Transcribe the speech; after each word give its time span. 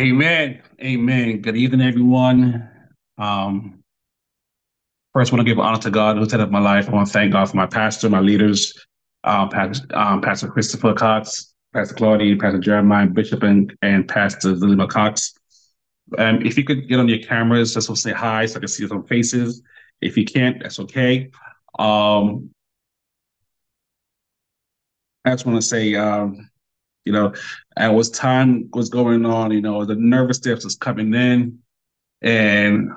Amen. 0.00 0.62
Amen. 0.80 1.42
Good 1.42 1.54
evening, 1.54 1.86
everyone. 1.86 2.66
Um, 3.18 3.84
first, 5.12 5.30
I 5.30 5.36
want 5.36 5.46
to 5.46 5.50
give 5.50 5.58
honor 5.58 5.78
to 5.80 5.90
God 5.90 6.16
who's 6.16 6.32
head 6.32 6.40
of 6.40 6.50
my 6.50 6.60
life. 6.60 6.88
I 6.88 6.92
want 6.92 7.08
to 7.08 7.12
thank 7.12 7.32
God 7.32 7.50
for 7.50 7.58
my 7.58 7.66
pastor, 7.66 8.08
my 8.08 8.20
leaders, 8.20 8.86
um, 9.24 9.50
Pastor, 9.50 9.86
um, 9.94 10.22
pastor 10.22 10.48
Christopher 10.48 10.94
Cox, 10.94 11.54
Pastor 11.74 11.94
Claudie, 11.94 12.36
Pastor 12.36 12.58
Jeremiah 12.58 13.06
Bishop, 13.06 13.42
and, 13.42 13.70
and 13.82 14.08
Pastor 14.08 14.54
Zilima 14.54 14.88
Cox. 14.88 15.34
Um, 16.16 16.40
if 16.40 16.56
you 16.56 16.64
could 16.64 16.88
get 16.88 16.98
on 16.98 17.08
your 17.08 17.18
cameras 17.18 17.74
just 17.74 17.88
to 17.88 17.94
say 17.94 18.12
hi 18.12 18.46
so 18.46 18.56
I 18.56 18.60
can 18.60 18.68
see 18.68 18.88
some 18.88 19.04
faces. 19.04 19.62
If 20.00 20.16
you 20.16 20.24
can't, 20.24 20.62
that's 20.62 20.80
okay. 20.80 21.30
Um, 21.78 22.48
I 25.26 25.32
just 25.32 25.44
want 25.44 25.60
to 25.60 25.68
say, 25.68 25.94
um, 25.96 26.48
you 27.04 27.12
know, 27.12 27.34
and 27.76 27.98
as 27.98 28.10
time 28.10 28.68
was 28.72 28.88
going 28.88 29.24
on, 29.26 29.50
you 29.50 29.60
know, 29.60 29.84
the 29.84 29.96
nervous 29.96 30.38
steps 30.38 30.64
was 30.64 30.76
coming 30.76 31.12
in, 31.14 31.58
and 32.20 32.90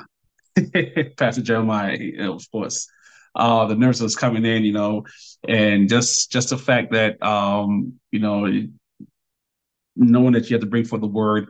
Pastor 1.17 1.41
Jeremiah, 1.41 1.98
of 2.31 2.49
course, 2.52 2.88
uh, 3.35 3.65
the 3.65 3.76
nervous 3.76 4.02
was 4.02 4.15
coming 4.15 4.45
in, 4.45 4.63
you 4.63 4.73
know, 4.73 5.05
and 5.48 5.89
just 5.89 6.31
just 6.31 6.49
the 6.49 6.57
fact 6.57 6.91
that 6.91 7.21
um, 7.23 7.99
you 8.12 8.20
know, 8.20 8.48
knowing 9.95 10.34
that 10.34 10.49
you 10.49 10.55
have 10.55 10.62
to 10.62 10.67
bring 10.67 10.85
forth 10.85 11.01
the 11.01 11.07
word 11.07 11.49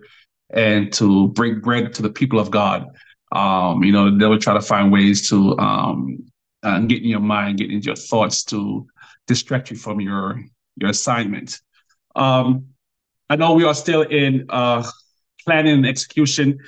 and 0.49 0.93
to 0.93 1.29
break 1.29 1.61
bread 1.61 1.93
to 1.93 2.01
the 2.01 2.09
people 2.09 2.39
of 2.39 2.51
God. 2.51 2.87
Um, 3.31 3.83
you 3.83 3.91
know, 3.91 4.15
they 4.15 4.27
would 4.27 4.41
try 4.41 4.53
to 4.53 4.61
find 4.61 4.91
ways 4.91 5.29
to 5.29 5.57
um, 5.57 6.25
uh, 6.63 6.79
get 6.81 7.01
in 7.01 7.09
your 7.09 7.19
mind, 7.19 7.57
get 7.57 7.71
into 7.71 7.87
your 7.87 7.95
thoughts 7.95 8.43
to 8.45 8.87
distract 9.27 9.71
you 9.71 9.77
from 9.77 9.99
your 9.99 10.41
your 10.77 10.89
assignment. 10.89 11.61
Um, 12.15 12.67
I 13.29 13.35
know 13.35 13.53
we 13.53 13.65
are 13.65 13.73
still 13.73 14.03
in 14.03 14.45
uh, 14.49 14.83
planning 15.45 15.73
and 15.73 15.85
execution. 15.85 16.59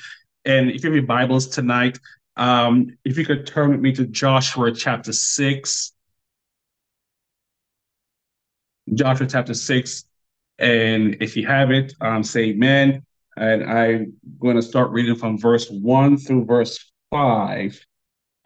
And 0.46 0.70
if 0.70 0.84
you 0.84 0.90
have 0.90 0.96
your 0.96 1.06
Bibles 1.06 1.48
tonight, 1.48 2.00
um, 2.36 2.98
if 3.04 3.18
you 3.18 3.26
could 3.26 3.48
turn 3.48 3.72
with 3.72 3.80
me 3.80 3.92
to 3.94 4.06
Joshua 4.06 4.72
chapter 4.72 5.14
6. 5.14 5.94
Joshua 8.94 9.28
chapter 9.28 9.54
6. 9.54 10.06
And 10.60 11.18
if 11.22 11.36
you 11.36 11.46
have 11.46 11.72
it, 11.72 11.94
um, 12.02 12.24
say 12.24 12.46
amen. 12.46 13.04
And 13.36 13.64
I'm 13.64 14.14
going 14.40 14.56
to 14.56 14.62
start 14.62 14.92
reading 14.92 15.16
from 15.16 15.38
verse 15.38 15.70
1 15.70 16.18
through 16.18 16.46
verse 16.46 16.92
5. 17.12 17.80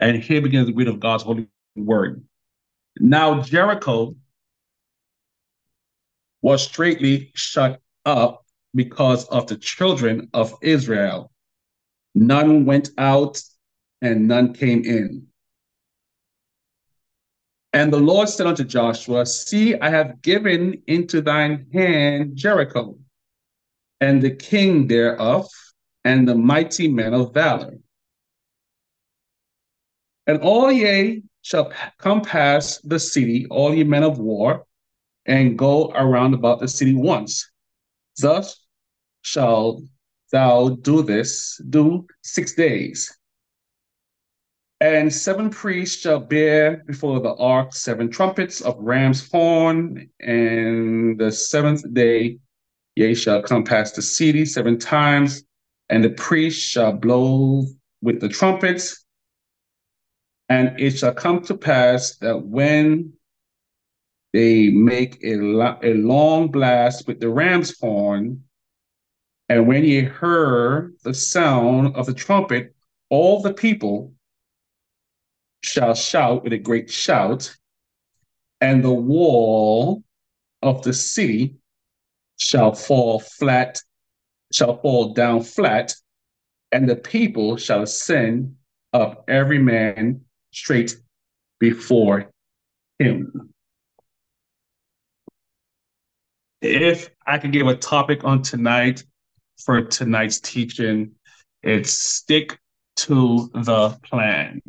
And 0.00 0.22
here 0.22 0.42
begins 0.42 0.66
the 0.66 0.74
reading 0.74 0.94
of 0.94 1.00
God's 1.00 1.22
holy 1.22 1.48
word. 1.76 2.24
Now, 2.98 3.40
Jericho 3.40 4.16
was 6.42 6.62
straightly 6.64 7.30
shut 7.34 7.80
up 8.04 8.44
because 8.74 9.24
of 9.26 9.46
the 9.46 9.56
children 9.56 10.28
of 10.34 10.54
Israel. 10.60 11.30
None 12.14 12.66
went 12.66 12.90
out 12.98 13.40
and 14.00 14.28
none 14.28 14.52
came 14.52 14.84
in. 14.84 15.28
And 17.72 17.92
the 17.92 18.00
Lord 18.00 18.28
said 18.28 18.46
unto 18.46 18.64
Joshua, 18.64 19.24
See, 19.24 19.78
I 19.78 19.88
have 19.88 20.20
given 20.20 20.82
into 20.86 21.22
thine 21.22 21.66
hand 21.72 22.36
Jericho, 22.36 22.98
and 24.00 24.20
the 24.20 24.32
king 24.32 24.88
thereof, 24.88 25.48
and 26.04 26.28
the 26.28 26.34
mighty 26.34 26.88
men 26.88 27.14
of 27.14 27.32
valor. 27.32 27.78
And 30.26 30.40
all 30.40 30.70
ye 30.70 31.22
shall 31.40 31.72
come 31.98 32.20
past 32.20 32.86
the 32.86 32.98
city, 32.98 33.46
all 33.46 33.74
ye 33.74 33.84
men 33.84 34.02
of 34.02 34.18
war, 34.18 34.66
and 35.26 35.58
go 35.58 35.90
around 35.92 36.34
about 36.34 36.60
the 36.60 36.68
city 36.68 36.94
once. 36.94 37.50
Thus 38.18 38.64
shall 39.22 39.82
thou 40.30 40.70
do 40.70 41.02
this, 41.02 41.60
do 41.68 42.06
six 42.22 42.54
days. 42.54 43.16
And 44.80 45.14
seven 45.14 45.48
priests 45.50 46.00
shall 46.02 46.18
bear 46.18 46.82
before 46.88 47.20
the 47.20 47.34
ark 47.36 47.72
seven 47.72 48.10
trumpets 48.10 48.60
of 48.60 48.74
ram's 48.78 49.30
horn, 49.30 50.10
and 50.18 51.16
the 51.18 51.30
seventh 51.30 51.84
day 51.94 52.38
ye 52.96 53.14
shall 53.14 53.42
come 53.42 53.62
past 53.62 53.94
the 53.94 54.02
city 54.02 54.44
seven 54.44 54.78
times, 54.78 55.44
and 55.88 56.02
the 56.02 56.10
priests 56.10 56.60
shall 56.60 56.92
blow 56.92 57.64
with 58.02 58.20
the 58.20 58.28
trumpets. 58.28 59.04
And 60.48 60.80
it 60.80 60.98
shall 60.98 61.14
come 61.14 61.42
to 61.44 61.56
pass 61.56 62.16
that 62.16 62.42
when 62.42 63.12
they 64.32 64.70
make 64.70 65.22
a, 65.22 65.34
a 65.82 65.94
long 65.94 66.50
blast 66.50 67.06
with 67.06 67.20
the 67.20 67.28
ram's 67.28 67.78
horn. 67.78 68.44
And 69.48 69.66
when 69.66 69.84
ye 69.84 70.02
hear 70.02 70.92
the 71.04 71.12
sound 71.12 71.94
of 71.94 72.06
the 72.06 72.14
trumpet, 72.14 72.74
all 73.10 73.42
the 73.42 73.52
people 73.52 74.14
shall 75.62 75.94
shout 75.94 76.44
with 76.44 76.52
a 76.54 76.58
great 76.58 76.90
shout, 76.90 77.54
and 78.60 78.82
the 78.82 78.92
wall 78.92 80.02
of 80.62 80.82
the 80.82 80.92
city 80.92 81.56
shall 82.38 82.72
fall 82.72 83.20
flat, 83.20 83.82
shall 84.52 84.80
fall 84.80 85.12
down 85.12 85.42
flat, 85.42 85.94
and 86.72 86.88
the 86.88 86.96
people 86.96 87.56
shall 87.56 87.82
ascend 87.82 88.56
up 88.92 89.24
every 89.28 89.58
man 89.58 90.22
straight 90.52 90.96
before 91.60 92.30
him. 92.98 93.51
If 96.62 97.10
I 97.26 97.38
could 97.38 97.52
give 97.52 97.66
a 97.66 97.74
topic 97.74 98.24
on 98.24 98.42
tonight 98.42 99.04
for 99.58 99.82
tonight's 99.82 100.40
teaching, 100.40 101.12
it's 101.62 101.92
stick 101.92 102.58
to 102.96 103.50
the 103.52 103.98
plan. 104.04 104.62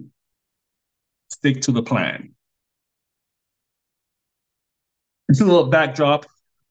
Stick 1.29 1.61
to 1.61 1.71
the 1.71 1.83
plan. 1.83 2.33
It's 5.29 5.39
a 5.39 5.45
little 5.45 5.67
backdrop. 5.67 6.25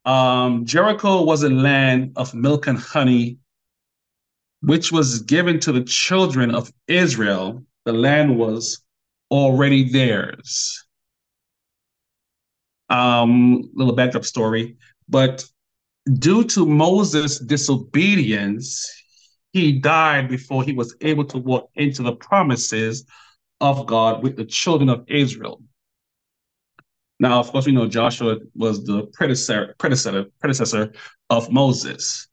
Um, 0.05 0.67
Jericho 0.67 1.23
was 1.23 1.45
a 1.45 1.51
land 1.51 2.13
of 2.17 2.35
milk 2.35 2.67
and 2.67 2.79
honey, 2.79 3.39
which 4.61 4.91
was 4.91 5.21
given 5.23 5.61
to 5.61 5.73
the 5.73 5.85
children 5.85 6.55
of 6.55 6.73
Israel. 6.89 7.65
The 7.85 7.93
land 7.93 8.37
was 8.37 8.83
already 9.31 9.91
theirs. 9.91 10.85
Um, 12.89 13.71
little 13.75 13.95
backdrop 13.95 14.25
story. 14.25 14.77
But 15.09 15.45
due 16.19 16.45
to 16.45 16.67
Moses' 16.67 17.39
disobedience, 17.39 18.91
he 19.53 19.73
died 19.73 20.29
before 20.29 20.65
he 20.65 20.73
was 20.73 20.97
able 21.01 21.25
to 21.27 21.39
walk 21.39 21.71
into 21.75 22.03
the 22.03 22.17
promises 22.17 23.05
of 23.61 23.87
God 23.87 24.23
with 24.23 24.37
the 24.37 24.45
children 24.45 24.89
of 24.89 25.05
Israel. 25.09 25.63
Now, 27.21 27.39
of 27.39 27.53
course, 27.53 27.67
we 27.67 27.73
know 27.73 27.87
Joshua 27.87 28.39
was 28.55 28.85
the 28.85 29.03
predecessor, 29.13 29.77
predecessor, 29.79 30.27
predecessor 30.41 30.93
of 31.31 31.53
Moses. 31.53 32.29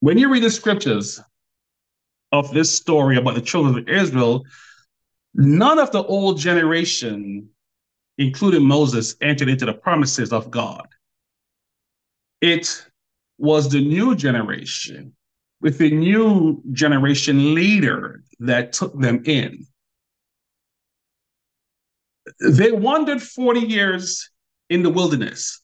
When 0.00 0.18
you 0.18 0.30
read 0.30 0.42
the 0.42 0.50
scriptures 0.50 1.20
of 2.30 2.52
this 2.52 2.74
story 2.74 3.16
about 3.16 3.36
the 3.36 3.40
children 3.40 3.78
of 3.78 3.88
Israel, 3.88 4.44
none 5.34 5.78
of 5.78 5.92
the 5.92 6.04
old 6.04 6.38
generation, 6.38 7.48
including 8.18 8.66
Moses, 8.66 9.16
entered 9.22 9.48
into 9.48 9.64
the 9.64 9.72
promises 9.72 10.32
of 10.32 10.50
God. 10.50 10.86
It 12.40 12.86
was 13.38 13.70
the 13.70 13.80
new 13.80 14.14
generation 14.14 15.14
with 15.60 15.78
the 15.78 15.90
new 15.90 16.62
generation 16.72 17.54
leader 17.54 18.22
that 18.40 18.72
took 18.72 18.98
them 18.98 19.22
in. 19.24 19.66
They 22.40 22.70
wandered 22.70 23.22
40 23.22 23.60
years 23.60 24.30
in 24.70 24.82
the 24.82 24.90
wilderness. 24.90 25.60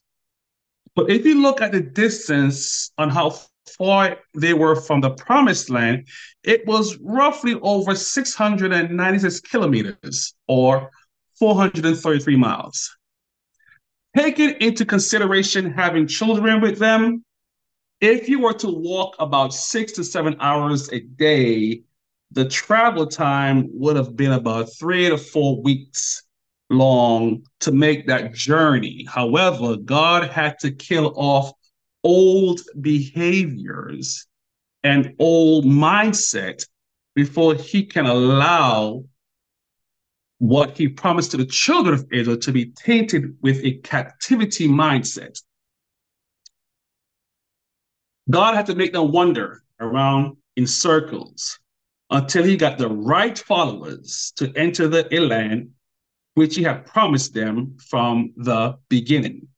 But 0.96 1.10
if 1.10 1.24
you 1.24 1.40
look 1.40 1.60
at 1.60 1.72
the 1.72 1.80
distance 1.80 2.90
on 2.98 3.10
how 3.10 3.36
far 3.76 4.18
they 4.34 4.54
were 4.54 4.76
from 4.76 5.00
the 5.00 5.10
promised 5.10 5.70
land, 5.70 6.08
it 6.42 6.66
was 6.66 6.96
roughly 6.98 7.54
over 7.60 7.94
696 7.94 9.40
kilometers 9.40 10.34
or 10.48 10.90
433 11.38 12.36
miles. 12.36 12.96
Taking 14.16 14.50
into 14.60 14.84
consideration 14.84 15.72
having 15.72 16.06
children 16.06 16.60
with 16.60 16.78
them, 16.78 17.24
if 18.00 18.28
you 18.28 18.40
were 18.40 18.52
to 18.54 18.68
walk 18.68 19.16
about 19.18 19.52
six 19.52 19.92
to 19.92 20.04
seven 20.04 20.36
hours 20.40 20.92
a 20.92 21.00
day, 21.00 21.82
the 22.30 22.48
travel 22.48 23.06
time 23.06 23.68
would 23.72 23.96
have 23.96 24.14
been 24.16 24.32
about 24.32 24.68
three 24.78 25.08
to 25.08 25.18
four 25.18 25.60
weeks 25.62 26.22
long 26.70 27.44
to 27.60 27.72
make 27.72 28.06
that 28.06 28.34
journey. 28.34 29.04
However, 29.08 29.76
God 29.76 30.30
had 30.30 30.58
to 30.60 30.70
kill 30.70 31.12
off 31.16 31.52
old 32.02 32.60
behaviors 32.80 34.26
and 34.82 35.14
old 35.18 35.64
mindset 35.64 36.66
before 37.14 37.54
he 37.54 37.84
can 37.84 38.06
allow 38.06 39.04
what 40.48 40.76
he 40.76 40.86
promised 40.88 41.30
to 41.30 41.38
the 41.38 41.46
children 41.46 41.94
of 41.94 42.06
Israel 42.12 42.36
to 42.36 42.52
be 42.52 42.66
tainted 42.66 43.34
with 43.40 43.64
a 43.64 43.78
captivity 43.78 44.68
mindset. 44.68 45.40
God 48.28 48.54
had 48.54 48.66
to 48.66 48.74
make 48.74 48.92
them 48.92 49.10
wander 49.10 49.62
around 49.80 50.36
in 50.56 50.66
circles 50.66 51.58
until 52.10 52.44
he 52.44 52.58
got 52.58 52.76
the 52.76 52.90
right 52.90 53.38
followers 53.38 54.34
to 54.36 54.52
enter 54.54 54.86
the 54.86 55.08
land 55.18 55.70
which 56.34 56.56
he 56.56 56.62
had 56.62 56.84
promised 56.84 57.32
them 57.32 57.78
from 57.78 58.34
the 58.36 58.76
beginning. 58.90 59.48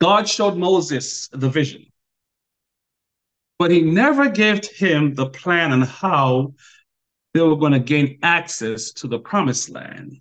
God 0.00 0.28
showed 0.28 0.56
Moses 0.56 1.28
the 1.28 1.48
vision, 1.48 1.86
but 3.58 3.70
he 3.70 3.82
never 3.82 4.28
gave 4.28 4.66
him 4.66 5.14
the 5.14 5.26
plan 5.26 5.72
on 5.72 5.82
how 5.82 6.54
they 7.34 7.40
were 7.40 7.56
going 7.56 7.72
to 7.72 7.78
gain 7.78 8.18
access 8.22 8.92
to 8.92 9.08
the 9.08 9.18
promised 9.18 9.70
land. 9.70 10.20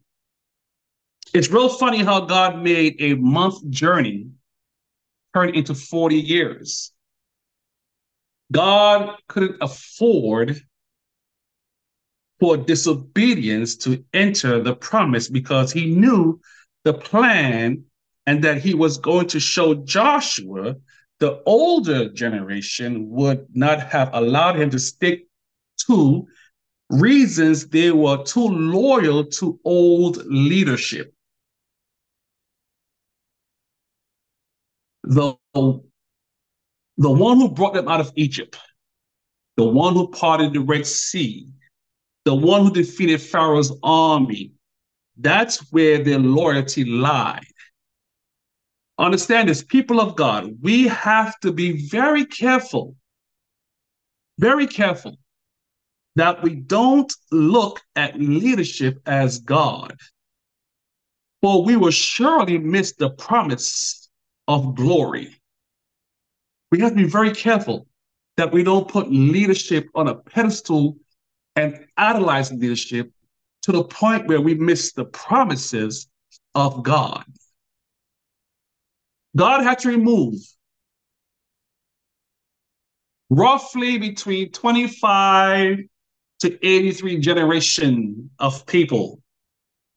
It's 1.33 1.49
real 1.49 1.69
funny 1.69 2.03
how 2.03 2.21
God 2.21 2.61
made 2.61 2.95
a 2.99 3.15
month 3.15 3.69
journey 3.69 4.29
turn 5.33 5.53
into 5.53 5.75
40 5.75 6.15
years. 6.15 6.91
God 8.51 9.17
couldn't 9.27 9.57
afford 9.61 10.61
for 12.39 12.57
disobedience 12.57 13.75
to 13.77 14.03
enter 14.13 14.61
the 14.61 14.75
promise 14.75 15.29
because 15.29 15.71
he 15.71 15.87
knew 15.87 16.39
the 16.83 16.93
plan 16.93 17.85
and 18.25 18.43
that 18.43 18.59
he 18.59 18.73
was 18.73 18.97
going 18.97 19.27
to 19.27 19.39
show 19.39 19.73
Joshua 19.73 20.75
the 21.19 21.41
older 21.45 22.09
generation 22.09 23.09
would 23.09 23.47
not 23.53 23.79
have 23.79 24.09
allowed 24.13 24.57
him 24.57 24.69
to 24.71 24.79
stick 24.79 25.27
to 25.87 26.27
reasons 26.89 27.67
they 27.67 27.91
were 27.91 28.23
too 28.23 28.47
loyal 28.47 29.25
to 29.25 29.59
old 29.63 30.17
leadership. 30.25 31.13
The, 35.03 35.35
the 35.53 35.79
one 36.97 37.37
who 37.37 37.49
brought 37.49 37.73
them 37.73 37.87
out 37.87 38.01
of 38.01 38.11
Egypt, 38.15 38.57
the 39.57 39.63
one 39.63 39.93
who 39.93 40.07
parted 40.09 40.53
the 40.53 40.61
Red 40.61 40.85
Sea, 40.85 41.47
the 42.25 42.35
one 42.35 42.63
who 42.63 42.71
defeated 42.71 43.21
Pharaoh's 43.21 43.77
army, 43.83 44.51
that's 45.17 45.71
where 45.71 46.03
their 46.03 46.19
loyalty 46.19 46.83
lied. 46.83 47.45
Understand 48.97 49.49
this, 49.49 49.63
people 49.63 49.99
of 49.99 50.15
God, 50.15 50.55
we 50.61 50.87
have 50.87 51.37
to 51.41 51.51
be 51.51 51.87
very 51.87 52.25
careful, 52.25 52.95
very 54.39 54.67
careful 54.67 55.17
that 56.15 56.41
we 56.41 56.55
don't 56.55 57.13
look 57.31 57.81
at 57.97 58.17
leadership 58.17 58.99
as 59.05 59.39
God, 59.39 59.97
for 61.41 61.65
we 61.65 61.75
will 61.75 61.91
surely 61.91 62.57
miss 62.57 62.93
the 62.93 63.09
promise 63.09 64.09
of 64.47 64.75
glory. 64.75 65.35
We 66.71 66.79
have 66.79 66.91
to 66.91 66.95
be 66.95 67.03
very 67.03 67.33
careful 67.33 67.87
that 68.37 68.51
we 68.51 68.63
don't 68.63 68.87
put 68.87 69.11
leadership 69.11 69.87
on 69.93 70.07
a 70.07 70.15
pedestal 70.15 70.97
and 71.57 71.85
idolize 71.97 72.51
leadership 72.51 73.11
to 73.63 73.71
the 73.71 73.83
point 73.83 74.27
where 74.27 74.41
we 74.41 74.55
miss 74.55 74.93
the 74.93 75.05
promises 75.05 76.07
of 76.53 76.83
God. 76.83 77.25
God 79.35 79.63
had 79.63 79.79
to 79.79 79.89
remove 79.89 80.35
roughly 83.29 83.97
between 83.97 84.51
25 84.51 85.79
to 86.39 86.65
83 86.67 87.19
generation 87.19 88.29
of 88.39 88.65
people 88.65 89.21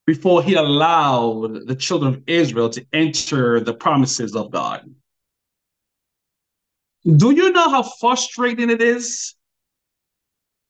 before 0.06 0.42
he 0.42 0.54
allowed 0.54 1.66
the 1.66 1.74
children 1.74 2.14
of 2.14 2.22
Israel 2.26 2.70
to 2.70 2.84
enter 2.92 3.60
the 3.60 3.74
promises 3.74 4.34
of 4.34 4.50
God. 4.50 4.82
Do 7.04 7.30
you 7.30 7.52
know 7.52 7.68
how 7.68 7.82
frustrating 7.82 8.70
it 8.70 8.82
is 8.82 9.34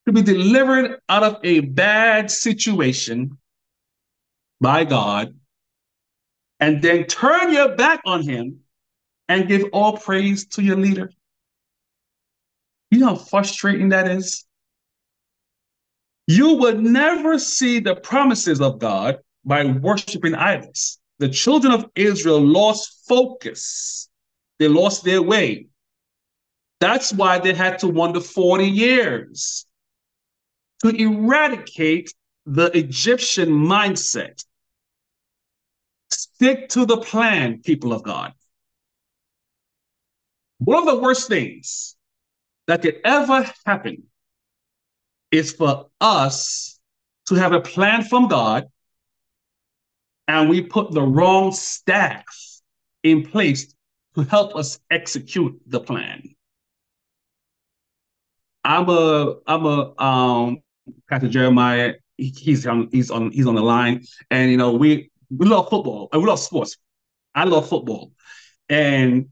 to 0.06 0.12
be 0.12 0.22
delivered 0.22 0.98
out 1.08 1.22
of 1.22 1.36
a 1.44 1.60
bad 1.60 2.30
situation 2.30 3.38
by 4.60 4.84
God 4.84 5.34
and 6.60 6.82
then 6.82 7.04
turn 7.04 7.52
your 7.52 7.76
back 7.76 8.00
on 8.04 8.22
him 8.22 8.60
and 9.28 9.48
give 9.48 9.64
all 9.72 9.96
praise 9.96 10.46
to 10.48 10.62
your 10.62 10.76
leader? 10.76 11.10
You 12.90 13.00
know 13.00 13.08
how 13.08 13.16
frustrating 13.16 13.90
that 13.90 14.08
is? 14.08 14.44
You 16.26 16.54
would 16.56 16.80
never 16.80 17.38
see 17.38 17.80
the 17.80 17.96
promises 17.96 18.60
of 18.60 18.78
God 18.78 19.18
by 19.44 19.64
worshiping 19.64 20.34
idols. 20.34 20.98
The 21.18 21.28
children 21.28 21.72
of 21.72 21.90
Israel 21.94 22.40
lost 22.40 23.04
focus, 23.08 24.08
they 24.58 24.68
lost 24.68 25.04
their 25.04 25.22
way. 25.22 25.68
That's 26.80 27.12
why 27.12 27.38
they 27.38 27.54
had 27.54 27.78
to 27.80 27.88
wander 27.88 28.20
40 28.20 28.64
years 28.64 29.66
to 30.82 30.90
eradicate 30.90 32.12
the 32.46 32.66
Egyptian 32.76 33.48
mindset. 33.48 34.44
Stick 36.10 36.68
to 36.70 36.86
the 36.86 36.98
plan, 36.98 37.60
people 37.62 37.92
of 37.92 38.02
God. 38.02 38.32
One 40.58 40.88
of 40.88 40.96
the 40.96 41.02
worst 41.02 41.28
things 41.28 41.96
that 42.66 42.82
could 42.82 43.00
ever 43.04 43.50
happen 43.64 44.04
is 45.30 45.52
for 45.52 45.86
us 46.00 46.80
to 47.26 47.34
have 47.34 47.52
a 47.52 47.60
plan 47.60 48.02
from 48.02 48.28
God 48.28 48.66
and 50.28 50.48
we 50.48 50.60
put 50.60 50.92
the 50.92 51.02
wrong 51.02 51.52
staff 51.52 52.24
in 53.02 53.24
place 53.24 53.74
to 54.14 54.22
help 54.22 54.54
us 54.54 54.78
execute 54.90 55.58
the 55.66 55.80
plan. 55.80 56.22
I'm 58.64 58.88
a 58.88 59.36
I'm 59.46 59.64
a 59.64 60.02
um 60.02 60.58
Pastor 61.08 61.28
Jeremiah. 61.28 61.94
He's 62.16 62.66
on 62.66 62.88
he's 62.92 63.10
on 63.10 63.30
he's 63.30 63.46
on 63.46 63.54
the 63.54 63.62
line, 63.62 64.04
and 64.30 64.50
you 64.50 64.56
know 64.56 64.72
we 64.72 65.10
we 65.30 65.46
love 65.46 65.68
football 65.68 66.08
and 66.12 66.22
we 66.22 66.28
love 66.28 66.40
sports. 66.40 66.76
I 67.34 67.44
love 67.44 67.68
football, 67.68 68.12
and 68.68 69.28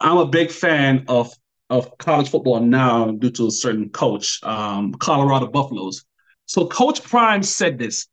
I'm 0.00 0.18
a 0.18 0.26
big 0.26 0.50
fan 0.50 1.04
of 1.08 1.32
of 1.70 1.96
college 1.98 2.28
football 2.28 2.60
now 2.60 3.10
due 3.10 3.30
to 3.30 3.46
a 3.46 3.50
certain 3.50 3.88
coach, 3.88 4.38
um, 4.42 4.92
Colorado 4.94 5.46
Buffaloes. 5.46 6.04
So 6.46 6.66
Coach 6.66 7.02
Prime 7.02 7.42
said 7.42 7.78
this. 7.78 8.06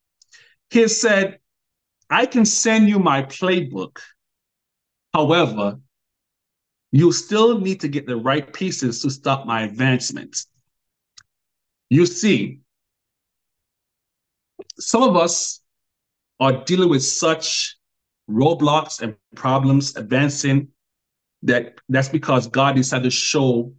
He 0.69 0.87
said, 0.87 1.39
I 2.09 2.25
can 2.25 2.45
send 2.45 2.87
you 2.87 2.97
my 2.97 3.23
playbook. 3.23 3.99
However, 5.13 5.79
you 6.91 7.11
still 7.11 7.59
need 7.59 7.81
to 7.81 7.89
get 7.89 8.05
the 8.05 8.15
right 8.15 8.51
pieces 8.53 9.01
to 9.01 9.09
stop 9.09 9.45
my 9.45 9.63
advancement. 9.63 10.45
You 11.89 12.05
see, 12.05 12.61
some 14.79 15.03
of 15.03 15.15
us 15.15 15.61
are 16.39 16.63
dealing 16.63 16.89
with 16.89 17.03
such 17.03 17.77
roadblocks 18.29 19.01
and 19.01 19.15
problems 19.35 19.95
advancing 19.95 20.69
that 21.43 21.75
that's 21.89 22.09
because 22.09 22.47
God 22.47 22.75
decided 22.75 23.03
to 23.03 23.11
show 23.11 23.73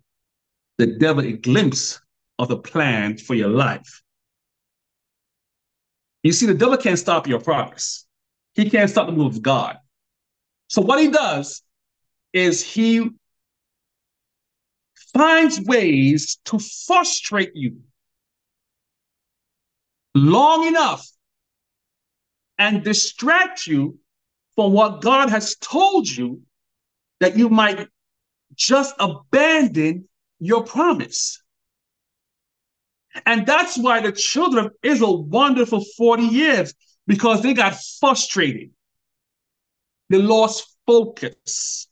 the 0.78 0.86
devil 0.98 1.24
a 1.24 1.32
glimpse 1.32 2.00
of 2.38 2.48
the 2.48 2.56
plan 2.56 3.16
for 3.16 3.34
your 3.34 3.48
life. 3.48 4.02
You 6.22 6.32
see, 6.32 6.46
the 6.46 6.54
devil 6.54 6.76
can't 6.76 6.98
stop 6.98 7.26
your 7.26 7.40
progress. 7.40 8.06
He 8.54 8.68
can't 8.70 8.90
stop 8.90 9.06
the 9.06 9.12
move 9.12 9.36
of 9.36 9.42
God. 9.42 9.78
So 10.68 10.82
what 10.82 11.00
he 11.00 11.08
does 11.08 11.62
is 12.32 12.62
he 12.62 13.10
finds 15.12 15.60
ways 15.60 16.38
to 16.46 16.58
frustrate 16.58 17.52
you 17.54 17.80
long 20.14 20.66
enough 20.66 21.08
and 22.58 22.84
distract 22.84 23.66
you 23.66 23.98
from 24.54 24.72
what 24.72 25.00
God 25.00 25.30
has 25.30 25.56
told 25.56 26.08
you 26.08 26.42
that 27.20 27.36
you 27.36 27.48
might 27.48 27.88
just 28.54 28.94
abandon 28.98 30.08
your 30.38 30.64
promise. 30.64 31.42
And 33.26 33.46
that's 33.46 33.78
why 33.78 34.00
the 34.00 34.12
children 34.12 34.66
of 34.66 34.72
Israel 34.82 35.24
wandered 35.24 35.68
for 35.68 35.80
40 35.96 36.22
years 36.24 36.74
because 37.06 37.42
they 37.42 37.54
got 37.54 37.78
frustrated. 38.00 38.70
They 40.08 40.18
lost 40.18 40.76
focus 40.86 41.88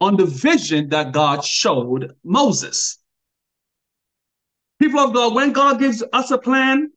on 0.00 0.16
the 0.16 0.26
vision 0.26 0.90
that 0.90 1.12
God 1.12 1.44
showed 1.44 2.14
Moses. 2.24 2.98
People 4.78 5.00
of 5.00 5.14
God, 5.14 5.34
when 5.34 5.52
God 5.52 5.78
gives 5.78 6.02
us 6.12 6.30
a 6.30 6.38
plan, 6.38 6.90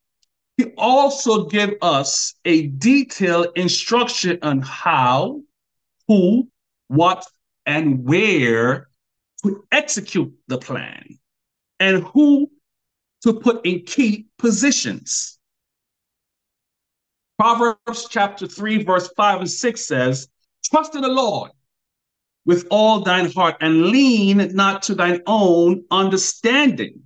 he 0.59 0.73
also 0.77 1.45
gave 1.45 1.75
us 1.81 2.35
a 2.43 2.67
detailed 2.67 3.47
instruction 3.55 4.39
on 4.41 4.61
how, 4.61 5.39
who, 6.09 6.49
what, 6.89 7.25
and 7.65 8.03
where 8.03 8.89
to 9.41 9.63
execute 9.71 10.33
the 10.49 10.57
plan 10.57 11.17
and 11.79 12.03
who 12.03 12.51
to 13.21 13.35
put 13.35 13.65
in 13.65 13.83
key 13.83 14.25
positions. 14.37 15.39
Proverbs 17.37 18.07
chapter 18.09 18.45
3, 18.45 18.83
verse 18.83 19.09
5 19.15 19.39
and 19.39 19.49
6 19.49 19.85
says, 19.85 20.27
Trust 20.65 20.93
in 20.93 21.03
the 21.03 21.07
Lord 21.07 21.51
with 22.45 22.67
all 22.69 22.99
thine 22.99 23.31
heart 23.31 23.55
and 23.61 23.85
lean 23.91 24.53
not 24.53 24.81
to 24.83 24.95
thine 24.95 25.21
own 25.25 25.85
understanding. 25.89 27.03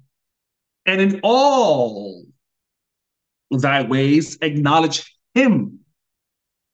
And 0.88 1.00
in 1.00 1.19
all 1.22 2.25
thy 3.62 3.83
ways 3.83 4.38
acknowledge 4.41 5.17
him, 5.33 5.79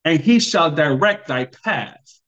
and 0.04 0.20
he 0.20 0.40
shall 0.40 0.70
direct 0.70 1.28
thy 1.28 1.44
path. 1.46 2.20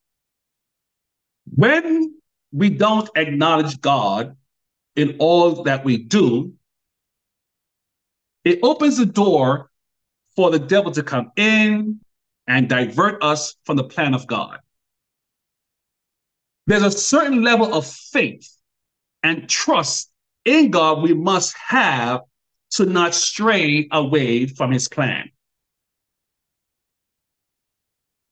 When 1.55 2.15
we 2.53 2.71
don't 2.71 3.09
acknowledge 3.17 3.81
God 3.81 4.37
in 4.97 5.17
all 5.19 5.63
that 5.65 5.85
we 5.85 5.97
do, 5.99 6.55
it 8.45 8.59
opens 8.63 8.99
the 8.99 9.07
door 9.07 9.71
for 10.37 10.51
the 10.51 10.59
devil 10.59 10.93
to 10.93 11.03
come 11.03 11.33
in 11.37 12.01
and 12.47 12.69
divert 12.69 13.23
us 13.23 13.55
from 13.65 13.77
the 13.77 13.85
plan 13.85 14.15
of 14.15 14.27
God. 14.27 14.59
There's 16.67 16.83
a 16.83 16.91
certain 16.91 17.43
level 17.43 17.75
of 17.75 17.87
faith 17.87 18.49
and 19.23 19.49
trust 19.49 20.11
in 20.45 20.71
God 20.71 21.03
we 21.03 21.15
must 21.15 21.55
have 21.57 22.23
to 22.73 22.87
not 22.87 23.15
stray 23.15 23.89
away 23.91 24.47
from 24.47 24.71
his 24.71 24.89
plan. 24.89 25.31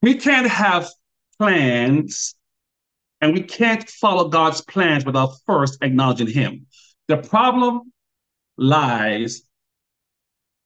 We 0.02 0.14
can't 0.14 0.48
have 0.48 0.88
plans 1.38 2.34
and 3.20 3.34
we 3.34 3.42
can't 3.42 3.88
follow 3.88 4.28
God's 4.28 4.62
plans 4.62 5.04
without 5.04 5.34
first 5.46 5.78
acknowledging 5.82 6.28
him. 6.28 6.66
The 7.08 7.18
problem 7.18 7.92
lies 8.56 9.42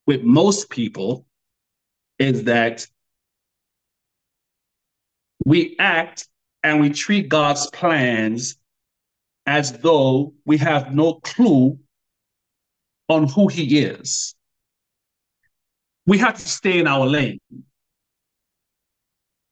with 0.07 0.23
most 0.23 0.69
people 0.69 1.25
is 2.17 2.45
that 2.45 2.87
we 5.43 5.75
act 5.79 6.27
and 6.63 6.79
we 6.79 6.89
treat 6.91 7.27
God's 7.27 7.69
plans 7.71 8.57
as 9.45 9.73
though 9.79 10.33
we 10.45 10.57
have 10.57 10.93
no 10.93 11.15
clue 11.15 11.77
on 13.09 13.27
who 13.27 13.47
He 13.47 13.79
is. 13.79 14.35
We 16.05 16.17
have 16.19 16.35
to 16.35 16.47
stay 16.47 16.79
in 16.79 16.87
our 16.87 17.05
lane. 17.05 17.39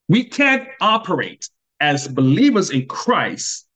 We 0.08 0.26
can't 0.26 0.68
operate 0.82 1.50
as 1.80 2.08
believers 2.08 2.70
in 2.70 2.88
Christ. 2.88 3.68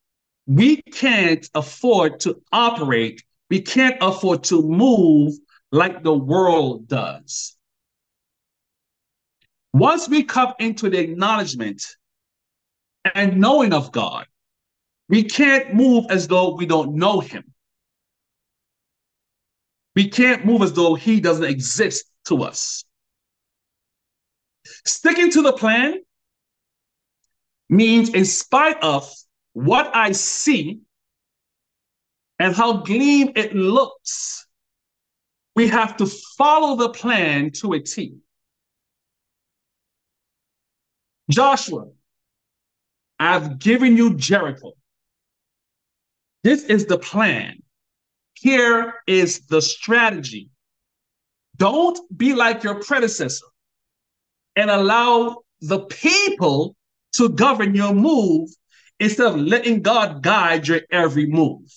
We 0.46 0.81
can't 0.81 1.50
afford 1.55 2.22
to 2.22 2.41
operate, 2.51 3.24
we 3.50 3.62
can't 3.62 3.98
afford 4.01 4.43
to 4.46 4.62
move 4.62 5.34
like 5.72 6.03
the 6.03 6.13
world 6.13 6.88
does. 6.88 7.57
Once 9.74 10.07
we 10.07 10.24
come 10.24 10.53
into 10.60 10.89
the 10.89 11.00
acknowledgement 11.00 11.84
and 13.13 13.38
knowing 13.39 13.74
of 13.74 13.91
God, 13.91 14.25
we 15.10 15.24
can't 15.24 15.74
move 15.74 16.05
as 16.10 16.27
though 16.27 16.55
we 16.55 16.65
don't 16.65 16.96
know 16.96 17.19
Him. 17.19 17.43
We 19.98 20.10
can't 20.10 20.46
move 20.46 20.62
as 20.62 20.74
though 20.74 20.94
He 20.94 21.20
doesn't 21.20 21.44
exist 21.44 22.06
to 22.25 22.44
us. 22.44 22.86
Sticking 24.86 25.32
to 25.32 25.42
the 25.42 25.54
plan 25.54 25.96
means, 27.68 28.13
in 28.13 28.24
spite 28.24 28.77
of 28.84 29.12
what 29.54 29.96
I 29.96 30.12
see 30.12 30.82
and 32.38 32.56
how 32.56 32.84
gleam 32.84 33.32
it 33.36 33.56
looks, 33.56 34.46
we 35.56 35.68
have 35.70 35.98
to 35.98 36.06
follow 36.38 36.75
the 36.75 36.89
plan 36.89 37.50
to 37.62 37.74
a 37.74 37.80
T. 37.80 38.18
Joshua, 41.32 41.86
I've 43.20 43.58
given 43.58 43.98
you 43.98 44.13
Jericho. 44.13 44.74
This 46.44 46.66
is 46.66 46.86
the 46.86 47.00
plan. 47.00 47.63
Here 48.39 48.94
is 49.08 49.48
the 49.48 49.62
strategy. 49.62 50.51
Don't 51.56 52.00
be 52.15 52.36
like 52.36 52.63
your 52.63 52.75
predecessor 52.75 53.48
and 54.56 54.70
allow 54.70 55.41
the 55.62 55.79
people 55.79 56.75
to 57.13 57.29
govern 57.29 57.74
your 57.74 57.96
move 57.96 58.50
instead 59.00 59.25
of 59.25 59.39
letting 59.39 59.82
God 59.82 60.22
guide 60.22 60.67
your 60.67 60.82
every 60.91 61.25
move. 61.25 61.67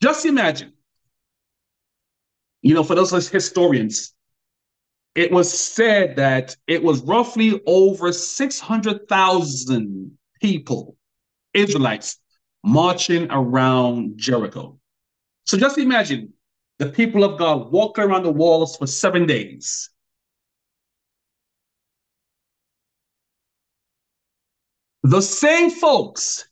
Just 0.00 0.26
imagine, 0.26 0.74
you 2.62 2.74
know, 2.74 2.84
for 2.84 2.94
those 2.94 3.28
historians, 3.28 4.14
it 5.16 5.32
was 5.32 5.58
said 5.58 6.16
that 6.16 6.56
it 6.68 6.84
was 6.84 7.02
roughly 7.02 7.60
over 7.66 8.12
600,000 8.12 10.18
people, 10.44 10.94
Israelites, 11.54 12.18
marching 12.62 13.26
around 13.30 14.18
Jericho. 14.18 14.78
So 15.46 15.56
just 15.56 15.78
imagine 15.78 16.34
the 16.78 16.90
people 16.90 17.24
of 17.24 17.38
God 17.38 17.72
walking 17.72 18.04
around 18.04 18.24
the 18.24 18.30
walls 18.30 18.76
for 18.76 18.86
seven 18.86 19.24
days. 19.24 19.88
The 25.02 25.22
same 25.22 25.70
folks 25.70 26.46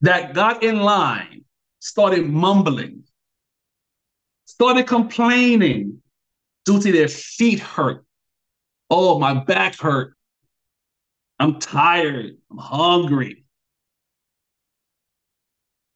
that 0.00 0.34
got 0.34 0.64
in 0.64 0.80
line 0.80 1.44
started 1.78 2.28
mumbling 2.28 3.04
started 4.46 4.88
complaining 4.88 6.02
due 6.64 6.80
to 6.80 6.90
their 6.90 7.06
feet 7.06 7.60
hurt. 7.60 8.04
Oh, 8.90 9.20
my 9.20 9.34
back 9.34 9.76
hurt. 9.78 10.17
I'm 11.38 11.60
tired. 11.60 12.36
I'm 12.50 12.58
hungry. 12.58 13.44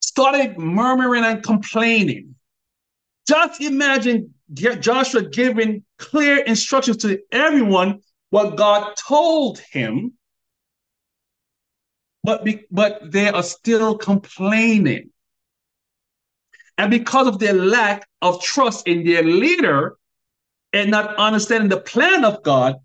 Started 0.01 0.57
murmuring 0.57 1.25
and 1.25 1.43
complaining. 1.43 2.35
Just 3.27 3.61
imagine 3.61 4.33
Joshua 4.53 5.23
giving 5.23 5.83
clear 5.97 6.37
instructions 6.37 6.97
to 6.97 7.19
everyone 7.31 8.01
what 8.29 8.57
God 8.57 8.95
told 8.95 9.59
him, 9.59 10.13
but, 12.23 12.43
be, 12.43 12.65
but 12.71 13.11
they 13.11 13.29
are 13.29 13.43
still 13.43 13.97
complaining. 13.97 15.09
And 16.77 16.89
because 16.89 17.27
of 17.27 17.39
their 17.39 17.53
lack 17.53 18.07
of 18.21 18.41
trust 18.41 18.87
in 18.87 19.05
their 19.05 19.23
leader 19.23 19.97
and 20.73 20.89
not 20.89 21.15
understanding 21.17 21.69
the 21.69 21.79
plan 21.79 22.25
of 22.25 22.43
God, 22.43 22.77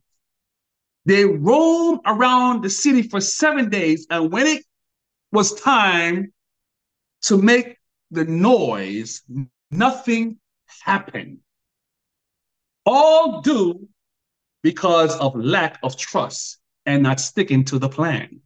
they 1.08 1.24
roamed 1.24 2.00
around 2.04 2.62
the 2.62 2.68
city 2.68 3.00
for 3.00 3.18
seven 3.18 3.70
days. 3.70 4.06
And 4.10 4.30
when 4.30 4.46
it 4.46 4.62
was 5.32 5.58
time 5.58 6.34
to 7.22 7.40
make 7.40 7.78
the 8.10 8.26
noise, 8.26 9.22
nothing 9.70 10.36
happened. 10.84 11.38
All 12.84 13.40
due 13.40 13.88
because 14.62 15.16
of 15.16 15.34
lack 15.34 15.78
of 15.82 15.96
trust 15.96 16.58
and 16.84 17.04
not 17.04 17.20
sticking 17.20 17.64
to 17.64 17.78
the 17.78 17.88
plan. 17.88 18.42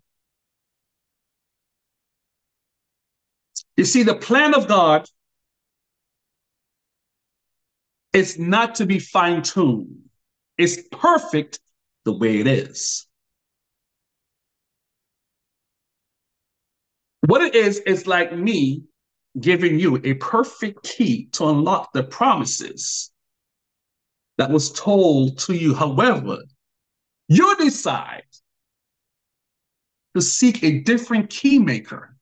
You 3.77 3.85
see, 3.85 4.05
the 4.05 4.15
plan 4.15 4.55
of 4.55 4.69
God 4.69 5.09
is 8.13 8.39
not 8.39 8.77
to 8.77 8.87
be 8.87 9.01
fine 9.01 9.43
tuned. 9.43 9.99
It's 10.59 10.81
perfect 10.93 11.59
the 12.05 12.13
way 12.13 12.41
it 12.41 12.47
is. 12.47 13.07
What 17.27 17.43
it 17.43 17.55
is, 17.55 17.79
is 17.81 18.07
like 18.07 18.37
me 18.37 18.83
giving 19.41 19.79
you 19.79 20.01
a 20.03 20.15
perfect 20.15 20.83
key 20.83 21.27
to 21.33 21.49
unlock 21.49 21.93
the 21.93 22.03
promises 22.03 23.11
that 24.39 24.51
was 24.51 24.73
told 24.73 25.39
to 25.39 25.55
you. 25.55 25.75
However, 25.75 26.39
you 27.29 27.57
decide 27.57 28.25
to 30.15 30.21
seek 30.21 30.63
a 30.63 30.81
different 30.81 31.31
key 31.31 31.59
maker 31.59 32.17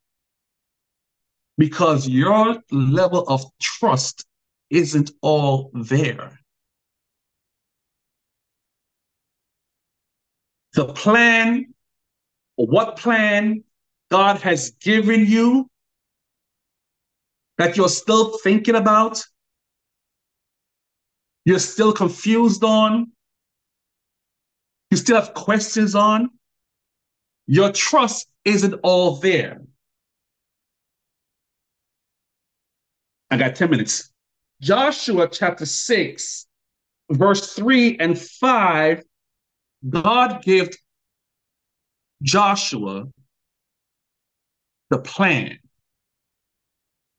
because 1.57 2.09
your 2.09 2.59
level 2.71 3.25
of 3.29 3.45
trust 3.61 4.27
isn't 4.71 5.11
all 5.21 5.71
there. 5.75 6.40
The 10.75 10.93
plan, 10.93 11.75
what 12.57 12.97
plan 12.97 13.65
God 14.11 14.41
has 14.43 14.71
given 14.73 15.27
you 15.27 15.69
that 17.59 17.77
you're 17.77 17.89
still 17.89 18.39
thinking 18.39 18.75
about, 18.75 19.23
you're 21.45 21.59
still 21.59 21.93
confused 21.93 22.65
on, 22.65 23.13
you 24.91 24.97
still 24.97 25.17
have 25.17 25.35
questions 25.35 25.95
on, 25.95 26.31
your 27.47 27.73
trust 27.73 28.29
isn't 28.45 28.75
all 28.83 29.17
there. 29.17 29.61
I 33.31 33.37
got 33.37 33.57
10 33.57 33.71
minutes. 33.71 34.11
Joshua 34.61 35.29
chapter 35.29 35.67
6, 35.67 36.47
verse 37.11 37.55
3 37.55 37.99
and 37.99 38.19
5, 38.19 39.03
God 39.89 40.43
gave 40.43 40.77
Joshua 42.23 43.07
the 44.91 44.99
plan. 44.99 45.59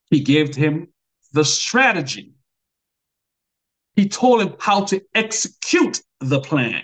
He 0.09 0.19
gave 0.19 0.55
him 0.55 0.89
the 1.33 1.45
strategy. 1.45 2.33
He 3.95 4.07
told 4.07 4.41
him 4.41 4.55
how 4.59 4.85
to 4.85 5.01
execute 5.15 6.01
the 6.19 6.41
plan. 6.41 6.83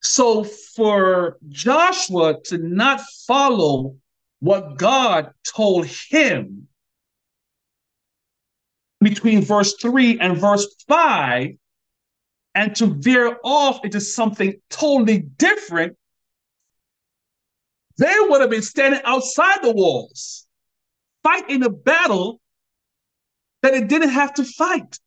So 0.00 0.44
for 0.44 1.38
Joshua 1.48 2.40
to 2.44 2.58
not 2.58 3.00
follow 3.26 3.96
what 4.40 4.78
God 4.78 5.32
told 5.44 5.86
him 5.86 6.68
between 9.00 9.42
verse 9.42 9.74
3 9.74 10.20
and 10.20 10.36
verse 10.36 10.66
5 10.86 11.50
and 12.58 12.74
to 12.74 12.86
veer 12.86 13.38
off 13.44 13.84
into 13.84 14.00
something 14.00 14.52
totally 14.68 15.18
different, 15.18 15.96
they 17.98 18.16
would 18.18 18.40
have 18.40 18.50
been 18.50 18.62
standing 18.62 19.00
outside 19.04 19.62
the 19.62 19.70
walls, 19.70 20.44
fighting 21.22 21.62
a 21.62 21.70
battle 21.70 22.40
that 23.62 23.74
it 23.74 23.86
didn't 23.86 24.08
have 24.08 24.34
to 24.34 24.42
fight. 24.42 24.98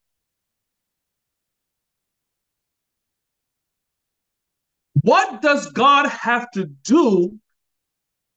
What 5.01 5.41
does 5.41 5.69
God 5.71 6.07
have 6.07 6.49
to 6.51 6.67
do 6.67 7.37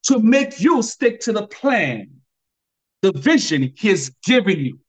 to 0.06 0.18
make 0.18 0.60
you 0.60 0.82
stick 0.82 1.20
to 1.20 1.32
the 1.32 1.46
plan, 1.46 2.10
the 3.02 3.12
vision 3.12 3.72
He 3.76 3.90
has 3.90 4.10
given 4.24 4.58
you? 4.58 4.80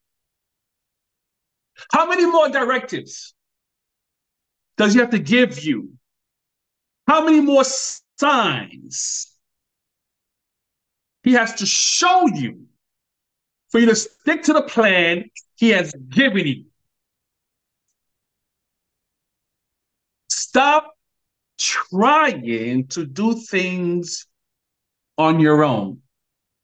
How 1.91 2.07
many 2.07 2.25
more 2.25 2.49
directives 2.49 3.34
does 4.77 4.93
He 4.93 4.99
have 4.99 5.11
to 5.11 5.19
give 5.19 5.63
you? 5.63 5.91
How 7.07 7.23
many 7.23 7.39
more 7.41 7.63
signs 8.17 9.31
He 11.23 11.33
has 11.33 11.55
to 11.55 11.65
show 11.65 12.27
you 12.27 12.65
for 13.69 13.79
you 13.79 13.87
to 13.87 13.95
stick 13.95 14.43
to 14.43 14.53
the 14.53 14.63
plan 14.63 15.29
He 15.55 15.69
has 15.69 15.93
given 15.93 16.47
you? 16.47 16.65
Stop 20.29 20.95
trying 21.57 22.87
to 22.87 23.05
do 23.05 23.35
things 23.35 24.27
on 25.17 25.39
your 25.39 25.63
own. 25.63 26.01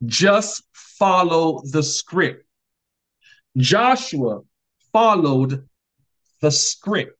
Just 0.06 0.64
follow 0.74 1.62
the 1.66 1.84
script. 1.84 2.46
Joshua 3.58 4.42
followed 4.94 5.68
the 6.42 6.52
script. 6.52 7.18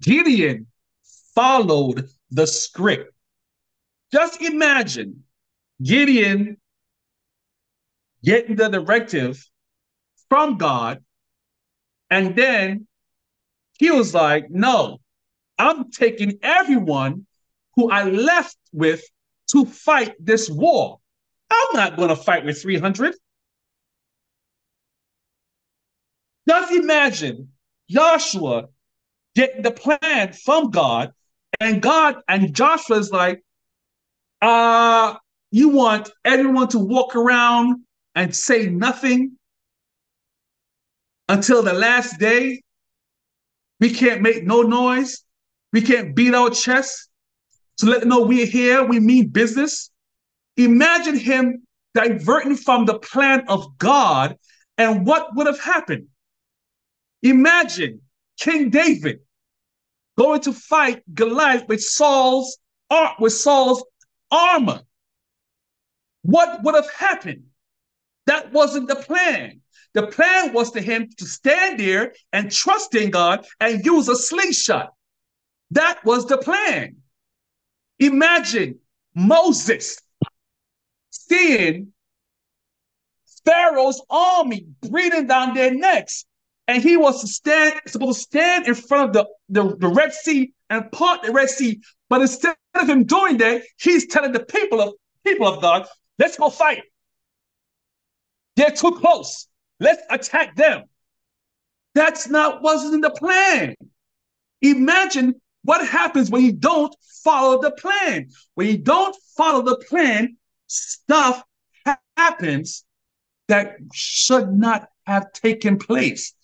Gideon 0.00 0.66
followed 1.34 2.08
the 2.30 2.46
script. 2.46 3.12
Just 4.12 4.40
imagine 4.40 5.24
Gideon 5.82 6.56
getting 8.24 8.56
the 8.56 8.68
directive 8.68 9.44
from 10.28 10.58
God, 10.58 11.04
and 12.10 12.34
then 12.34 12.86
he 13.78 13.90
was 13.90 14.14
like, 14.14 14.50
No, 14.50 15.00
I'm 15.58 15.90
taking 15.90 16.38
everyone 16.42 17.26
who 17.74 17.90
I 17.90 18.04
left 18.04 18.56
with 18.72 19.02
to 19.50 19.64
fight 19.64 20.14
this 20.18 20.48
war. 20.48 20.98
I'm 21.50 21.76
not 21.76 21.96
going 21.96 22.08
to 22.08 22.16
fight 22.16 22.44
with 22.44 22.60
300. 22.60 23.14
Just 26.48 26.72
imagine 26.72 27.50
Joshua 27.88 28.68
getting 29.36 29.62
the 29.62 29.70
plan 29.70 30.32
from 30.32 30.70
God, 30.70 31.12
and 31.60 31.80
God 31.80 32.16
and 32.26 32.54
Joshua 32.54 32.96
is 32.96 33.12
like, 33.12 33.44
uh, 34.42 35.14
you 35.50 35.68
want 35.68 36.10
everyone 36.24 36.68
to 36.68 36.78
walk 36.78 37.14
around 37.14 37.82
and 38.14 38.34
say 38.34 38.66
nothing 38.66 39.32
until 41.28 41.62
the 41.62 41.72
last 41.72 42.18
day? 42.18 42.62
We 43.78 43.90
can't 43.90 44.22
make 44.22 44.44
no 44.44 44.62
noise. 44.62 45.22
We 45.72 45.82
can't 45.82 46.16
beat 46.16 46.34
our 46.34 46.50
chests 46.50 47.08
to 47.78 47.86
let 47.86 48.00
them 48.00 48.08
know 48.08 48.22
we're 48.22 48.46
here, 48.46 48.84
we 48.84 49.00
mean 49.00 49.28
business. 49.28 49.90
Imagine 50.56 51.18
him 51.18 51.66
diverting 51.94 52.56
from 52.56 52.86
the 52.86 52.98
plan 52.98 53.44
of 53.48 53.76
God, 53.78 54.38
and 54.78 55.06
what 55.06 55.34
would 55.36 55.46
have 55.46 55.60
happened? 55.60 56.06
Imagine 57.22 58.00
King 58.38 58.70
David 58.70 59.20
going 60.18 60.40
to 60.42 60.52
fight 60.52 61.02
Goliath 61.14 61.68
with 61.68 61.82
Saul's 61.82 62.58
art 62.90 63.20
with 63.20 63.32
Saul's 63.32 63.84
armor. 64.30 64.80
What 66.22 66.62
would 66.62 66.74
have 66.74 66.90
happened? 66.90 67.44
That 68.26 68.52
wasn't 68.52 68.88
the 68.88 68.96
plan. 68.96 69.60
The 69.94 70.08
plan 70.08 70.52
was 70.52 70.72
to 70.72 70.82
him 70.82 71.08
to 71.18 71.24
stand 71.24 71.80
there 71.80 72.14
and 72.32 72.50
trust 72.50 72.94
in 72.94 73.10
God 73.10 73.46
and 73.60 73.84
use 73.84 74.08
a 74.08 74.16
slingshot. 74.16 74.92
That 75.70 76.04
was 76.04 76.26
the 76.26 76.38
plan. 76.38 76.96
Imagine 77.98 78.78
Moses 79.14 79.98
seeing 81.10 81.92
Pharaoh's 83.44 84.02
army 84.10 84.66
breathing 84.82 85.28
down 85.28 85.54
their 85.54 85.72
necks. 85.72 86.26
And 86.68 86.82
he 86.82 86.96
was 86.96 87.32
stand, 87.32 87.80
supposed 87.86 88.18
to 88.18 88.22
stand 88.22 88.66
in 88.66 88.74
front 88.74 89.10
of 89.10 89.12
the, 89.14 89.62
the, 89.62 89.76
the 89.76 89.88
Red 89.88 90.12
Sea 90.12 90.52
and 90.68 90.90
part 90.90 91.22
the 91.22 91.32
Red 91.32 91.48
Sea. 91.48 91.80
But 92.08 92.22
instead 92.22 92.56
of 92.74 92.88
him 92.88 93.04
doing 93.04 93.38
that, 93.38 93.62
he's 93.78 94.06
telling 94.08 94.32
the 94.32 94.44
people 94.44 94.80
of 94.80 94.94
people 95.24 95.46
of 95.46 95.62
God, 95.62 95.86
let's 96.18 96.36
go 96.36 96.50
fight. 96.50 96.82
They're 98.56 98.70
too 98.70 98.92
close. 98.92 99.46
Let's 99.80 100.02
attack 100.10 100.56
them. 100.56 100.84
That's 101.94 102.28
not 102.28 102.62
wasn't 102.62 102.94
in 102.94 103.00
the 103.00 103.10
plan. 103.10 103.74
Imagine 104.62 105.34
what 105.62 105.86
happens 105.86 106.30
when 106.30 106.42
you 106.42 106.52
don't 106.52 106.94
follow 107.24 107.60
the 107.60 107.72
plan? 107.72 108.28
When 108.54 108.68
you 108.68 108.78
don't 108.78 109.16
follow 109.36 109.62
the 109.62 109.84
plan, 109.88 110.36
stuff 110.66 111.42
ha- 111.84 111.98
happens 112.16 112.84
that 113.48 113.76
should 113.92 114.52
not 114.52 114.88
have 115.06 115.32
taken 115.32 115.78
place. 115.78 116.34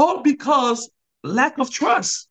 All 0.00 0.22
because 0.22 0.90
lack 1.22 1.58
of 1.58 1.70
trust. 1.70 2.26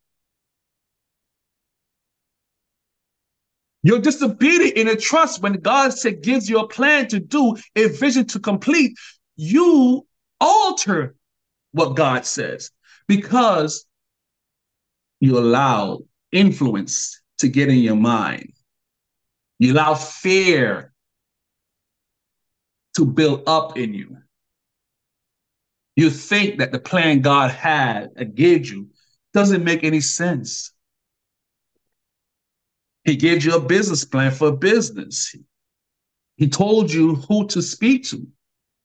You're 3.84 4.02
disobedient 4.02 4.76
in 4.76 4.88
a 4.88 4.96
trust 4.96 5.44
when 5.44 5.54
God 5.54 5.94
said 5.94 6.24
gives 6.24 6.50
you 6.50 6.58
a 6.58 6.68
plan 6.68 7.08
to 7.10 7.20
do, 7.20 7.58
a 7.76 7.90
vision 7.90 8.26
to 8.30 8.40
complete. 8.40 8.98
You 9.36 10.08
alter 10.42 11.16
what 11.72 11.96
God 11.96 12.26
says 12.26 12.72
because 13.08 13.86
you 15.20 15.38
allow 15.38 16.00
influence 16.32 17.22
to 17.38 17.50
get 17.50 17.70
in 17.70 17.78
your 17.78 17.96
mind. 17.96 18.52
You 19.60 19.74
allow 19.74 19.94
fear 19.94 20.92
to 22.96 23.06
build 23.06 23.44
up 23.46 23.78
in 23.78 23.94
you. 23.94 24.18
You 26.00 26.10
think 26.10 26.60
that 26.60 26.72
the 26.72 26.80
plan 26.80 27.20
God 27.20 27.52
had 27.52 28.12
and 28.16 28.34
gave 28.34 28.72
you 28.72 28.88
doesn't 29.34 29.66
make 29.66 29.84
any 29.84 30.00
sense. 30.00 30.72
He 33.04 33.18
gave 33.18 33.44
you 33.44 33.56
a 33.56 33.60
business 33.60 34.06
plan 34.06 34.32
for 34.32 34.48
a 34.48 34.56
business. 34.56 35.36
He 36.38 36.48
told 36.48 36.90
you 36.90 37.16
who 37.16 37.48
to 37.48 37.62
speak 37.62 38.06
to, 38.12 38.26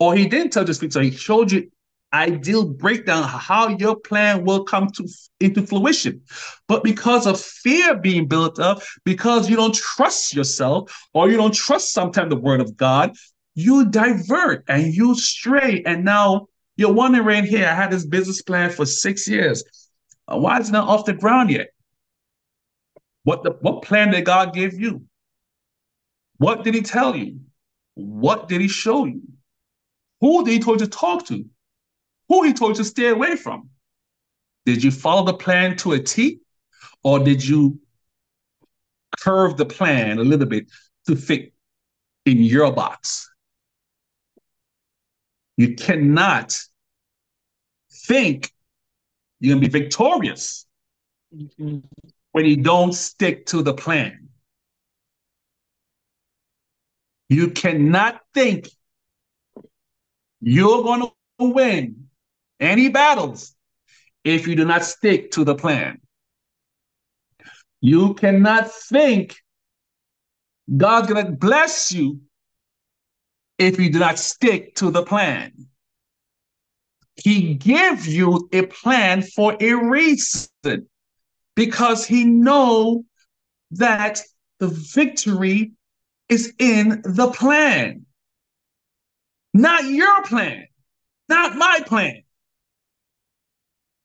or 0.01 0.17
he 0.17 0.27
didn't 0.27 0.53
tell 0.53 0.65
you 0.65 0.67
to 0.67 0.75
speak 0.75 0.91
to. 0.91 1.05
He 1.05 1.13
showed 1.13 1.53
you 1.53 1.71
ideal 2.13 2.65
breakdown 2.65 3.23
how 3.23 3.69
your 3.69 3.95
plan 3.95 4.45
will 4.45 4.65
come 4.65 4.89
to 4.89 5.09
into 5.39 5.65
fruition 5.65 6.21
but 6.69 6.85
because 6.85 7.27
of 7.27 7.41
fear 7.41 7.97
being 7.97 8.29
built 8.29 8.61
up 8.61 8.81
because 9.05 9.51
you 9.51 9.57
don't 9.57 9.75
trust 9.75 10.33
yourself 10.33 10.97
or 11.13 11.29
you 11.29 11.37
don't 11.37 11.55
trust 11.55 11.93
sometimes 11.93 12.31
the 12.31 12.37
word 12.37 12.61
of 12.61 12.77
god 12.77 13.13
you 13.57 13.91
divert 13.91 14.63
and 14.69 14.95
you 14.95 15.17
stray 15.17 15.83
and 15.85 16.05
now 16.05 16.47
you're 16.77 16.93
wondering 16.93 17.45
here 17.45 17.67
i 17.67 17.75
had 17.75 17.91
this 17.91 18.07
business 18.07 18.43
plan 18.43 18.71
for 18.71 18.87
six 18.87 19.29
years. 19.29 19.63
Uh, 20.27 20.39
why 20.39 20.59
is 20.59 20.69
it 20.69 20.73
not 20.73 20.89
off 20.89 21.05
the 21.05 21.13
ground 21.13 21.51
yet? 21.51 21.69
What 23.25 23.43
the 23.43 23.53
what 23.61 23.83
plan 23.83 24.11
did 24.11 24.25
god 24.25 24.55
give 24.55 24.75
you? 24.75 25.03
What 26.39 26.65
did 26.65 26.75
he 26.75 26.83
tell 26.83 27.15
you? 27.17 27.41
What 27.95 28.49
did 28.49 28.61
he 28.61 28.69
show 28.69 29.05
you? 29.05 29.23
Who 30.21 30.45
did 30.45 30.53
he 30.53 30.59
told 30.59 30.81
you 30.81 30.87
to 30.87 30.91
talk 30.91 31.27
to? 31.27 31.45
Who 32.29 32.43
he 32.43 32.53
told 32.53 32.73
you 32.73 32.85
to 32.85 32.89
stay 32.89 33.09
away 33.09 33.37
from. 33.37 33.71
Did 34.67 34.83
you 34.83 34.91
follow 34.91 35.25
the 35.25 35.35
plan 35.35 35.77
to 35.79 35.93
a 35.93 36.01
T, 36.01 36.41
or 37.03 37.19
did 37.19 37.47
you 37.47 37.81
curve 39.21 39.57
the 39.57 39.67
plan 39.67 40.19
a 40.19 40.25
little 40.25 40.47
bit 40.47 40.71
to 41.07 41.17
fit 41.17 41.53
in 42.25 42.39
your 42.39 42.73
box? 42.73 43.31
You 45.57 45.75
cannot 45.75 46.59
think 47.91 48.51
you're 49.41 49.55
going 49.55 49.63
to 49.63 49.71
be 49.71 49.81
victorious 49.81 50.67
mm-hmm. 51.35 51.79
when 52.33 52.45
you 52.45 52.57
don't 52.57 52.93
stick 52.93 53.47
to 53.47 53.63
the 53.63 53.75
plan. 53.75 54.29
You 57.29 57.51
cannot 57.51 58.21
think 58.33 58.69
you're 60.41 60.83
going 60.83 61.03
to 61.03 61.11
win 61.39 62.09
any 62.61 62.89
battles 62.89 63.55
if 64.25 64.47
you 64.47 64.57
do 64.57 64.65
not 64.65 64.85
stick 64.85 65.33
to 65.33 65.45
the 65.45 65.55
plan. 65.55 66.01
You 67.81 68.15
cannot 68.15 68.73
think 68.73 69.37
God's 70.75 71.13
going 71.13 71.27
to 71.27 71.33
bless 71.33 71.93
you 71.93 72.21
if 73.59 73.79
you 73.79 73.91
do 73.91 73.99
not 73.99 74.19
stick 74.19 74.75
to 74.77 74.91
the 74.91 75.03
plan. 75.03 75.53
He 77.17 77.55
gives 77.55 78.09
you 78.09 78.49
a 78.53 78.63
plan 78.67 79.23
for 79.23 79.57
a 79.61 79.73
reason 79.75 80.89
because 81.55 82.05
he 82.05 82.25
know 82.25 83.05
that 83.73 84.21
the 84.59 84.69
victory 84.69 85.73
is 86.29 86.53
in 86.59 87.03
the 87.05 87.31
plan. 87.31 88.07
Not 89.53 89.85
your 89.85 90.23
plan, 90.25 90.67
not 91.29 91.57
my 91.57 91.81
plan. 91.87 92.23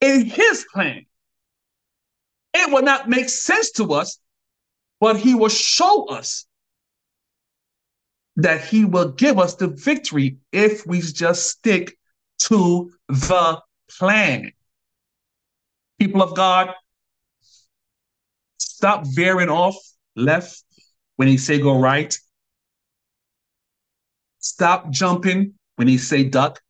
In 0.02 0.26
his 0.26 0.66
plan. 0.72 1.06
It 2.54 2.72
will 2.72 2.84
not 2.84 3.10
make 3.10 3.30
sense 3.30 3.72
to 3.74 3.94
us, 3.94 4.20
but 5.00 5.18
he 5.18 5.36
will 5.36 5.50
show 5.50 6.06
us 6.06 6.46
that 8.42 8.62
he 8.64 8.86
will 8.86 9.10
give 9.12 9.38
us 9.38 9.56
the 9.56 9.68
victory 9.68 10.38
if 10.52 10.86
we 10.88 11.02
just 11.02 11.48
stick 11.48 11.98
to 12.40 12.92
the 13.08 13.62
plan. 13.98 14.52
People 16.00 16.22
of 16.22 16.36
God, 16.36 16.74
stop 18.58 19.04
veering 19.14 19.50
off 19.50 19.76
left 20.16 20.64
when 21.18 21.28
he 21.28 21.38
say 21.38 21.60
go 21.60 21.80
right. 21.80 22.18
Stop 24.40 24.90
jumping 24.90 25.54
when 25.76 25.90
he 25.90 25.98
say 25.98 26.24
duck. 26.24 26.62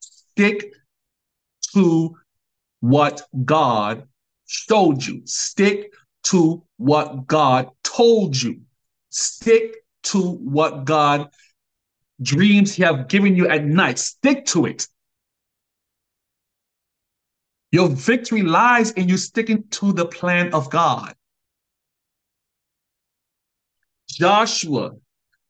Stick 0.00 0.72
to 1.72 2.16
what 2.80 3.22
God 3.44 4.08
showed 4.46 5.04
you. 5.04 5.22
Stick 5.24 5.92
to 6.24 6.64
what 6.78 7.26
God 7.26 7.70
told 7.84 8.40
you. 8.40 8.60
Stick 9.10 9.76
to 10.04 10.20
what 10.20 10.84
God 10.84 11.28
dreams 12.20 12.74
He 12.74 12.82
have 12.82 13.08
given 13.08 13.36
you 13.36 13.48
at 13.48 13.64
night. 13.64 13.98
Stick 13.98 14.46
to 14.46 14.66
it. 14.66 14.86
Your 17.70 17.88
victory 17.88 18.42
lies 18.42 18.92
in 18.92 19.08
you 19.08 19.16
sticking 19.16 19.64
to 19.70 19.92
the 19.92 20.06
plan 20.06 20.54
of 20.54 20.70
God. 20.70 21.14
Joshua, 24.08 24.92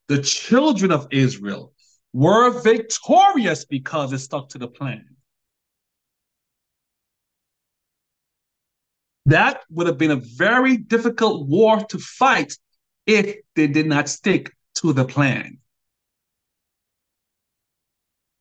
the 0.09 0.21
children 0.23 0.91
of 0.91 1.07
Israel, 1.11 1.73
were 2.13 2.61
victorious 2.61 3.65
because 3.65 4.11
they 4.11 4.17
stuck 4.17 4.49
to 4.51 4.59
the 4.59 4.67
plan. 4.67 5.05
That 9.27 9.61
would 9.71 9.87
have 9.87 9.99
been 9.99 10.11
a 10.11 10.17
very 10.17 10.77
difficult 10.77 11.47
war 11.47 11.85
to 11.91 11.99
fight 11.99 12.57
if 13.09 13.37
they 13.57 13.67
did 13.67 13.87
not 13.87 14.09
stick 14.09 14.55
to 14.75 14.93
the 14.93 15.05
plan. 15.05 15.59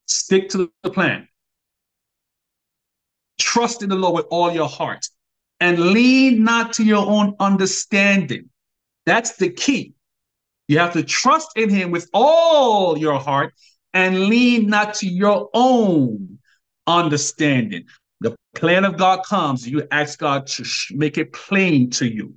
Stick 0.07 0.49
to 0.49 0.71
the 0.83 0.91
plan. 0.91 1.27
Trust 3.39 3.81
in 3.81 3.89
the 3.89 3.95
Lord 3.95 4.15
with 4.15 4.25
all 4.29 4.51
your 4.51 4.67
heart 4.67 5.07
and 5.61 5.79
lean 5.79 6.43
not 6.43 6.73
to 6.73 6.83
your 6.83 7.07
own 7.07 7.35
understanding. 7.39 8.49
That's 9.05 9.37
the 9.37 9.49
key. 9.49 9.93
You 10.67 10.79
have 10.79 10.93
to 10.93 11.03
trust 11.03 11.51
in 11.55 11.69
Him 11.69 11.91
with 11.91 12.09
all 12.13 12.97
your 12.97 13.19
heart 13.19 13.53
and 13.93 14.25
lean 14.25 14.69
not 14.69 14.95
to 14.95 15.07
your 15.07 15.49
own 15.53 16.39
understanding. 16.85 17.85
The 18.19 18.35
plan 18.53 18.83
of 18.83 18.97
God 18.97 19.23
comes, 19.23 19.67
you 19.67 19.87
ask 19.91 20.19
God 20.19 20.45
to 20.47 20.65
make 20.91 21.17
it 21.17 21.31
plain 21.31 21.89
to 21.91 22.05
you. 22.05 22.35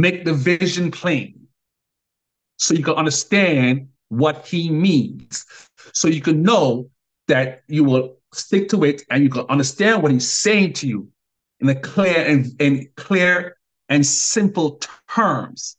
Make 0.00 0.24
the 0.24 0.32
vision 0.32 0.90
plain 0.90 1.46
so 2.56 2.74
you 2.74 2.82
can 2.82 2.94
understand 2.94 3.88
what 4.08 4.46
He 4.46 4.70
means 4.70 5.44
so 5.92 6.08
you 6.08 6.20
can 6.20 6.42
know 6.42 6.90
that 7.28 7.62
you 7.68 7.84
will 7.84 8.16
stick 8.32 8.68
to 8.70 8.84
it 8.84 9.02
and 9.10 9.22
you 9.22 9.30
can 9.30 9.46
understand 9.48 10.02
what 10.02 10.12
he's 10.12 10.30
saying 10.30 10.72
to 10.74 10.86
you 10.86 11.08
in 11.60 11.68
a 11.68 11.74
clear 11.74 12.24
and, 12.26 12.46
and 12.60 12.88
clear 12.96 13.56
and 13.88 14.04
simple 14.06 14.80
terms. 15.08 15.76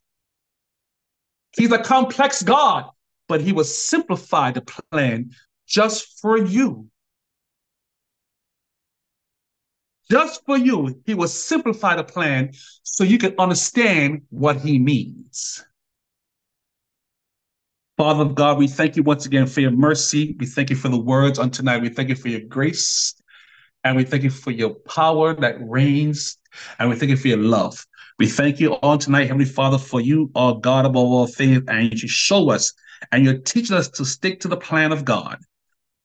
He's 1.57 1.71
a 1.71 1.79
complex 1.79 2.43
God, 2.43 2.86
but 3.27 3.41
he 3.41 3.51
will 3.51 3.63
simplify 3.63 4.51
the 4.51 4.62
plan 4.62 5.31
just 5.67 6.19
for 6.19 6.38
you. 6.38 6.90
Just 10.12 10.43
for 10.45 10.58
you, 10.58 11.02
he 11.06 11.13
will 11.13 11.30
simplify 11.30 11.95
the 11.95 12.04
plan 12.04 12.52
so 12.84 13.06
you 13.06 13.17
can 13.17 13.34
understand 13.39 14.24
what 14.30 14.58
he 14.58 14.78
means. 14.78 15.63
Father 17.95 18.24
of 18.24 18.36
God, 18.36 18.58
we 18.58 18.67
thank 18.67 18.97
you 18.97 19.04
once 19.04 19.26
again 19.26 19.47
for 19.47 19.62
your 19.62 19.71
mercy. 19.71 20.36
We 20.38 20.47
thank 20.47 20.69
you 20.69 20.76
for 20.76 20.89
the 20.89 21.00
words 21.00 21.39
on 21.39 21.50
tonight. 21.50 21.82
We 21.82 21.88
thank 21.88 22.10
you 22.10 22.15
for 22.15 22.28
your 22.28 22.41
grace. 22.41 23.15
And 23.86 23.95
we 23.95 24.04
thank 24.04 24.24
you 24.24 24.30
for 24.30 24.52
your 24.52 24.71
power 24.71 25.34
that 25.34 25.56
reigns. 25.62 26.38
And 26.78 26.89
we 26.89 26.97
thank 26.97 27.12
you 27.12 27.15
for 27.15 27.30
your 27.30 27.38
love. 27.38 27.88
We 28.19 28.28
thank 28.28 28.60
you 28.60 28.74
on 28.84 29.00
tonight, 29.00 29.28
Heavenly 29.28 29.45
Father, 29.45 29.78
for 29.78 30.02
you 30.02 30.30
are 30.36 30.60
God 30.60 30.86
above 30.86 31.06
all 31.06 31.28
things. 31.28 31.63
And 31.69 31.89
you 31.93 32.10
show 32.10 32.50
us 32.50 32.74
and 33.13 33.24
you're 33.24 33.38
teaching 33.38 33.78
us 33.78 33.88
to 33.91 34.04
stick 34.04 34.41
to 34.41 34.50
the 34.50 34.58
plan 34.58 34.91
of 34.91 35.06
God, 35.06 35.38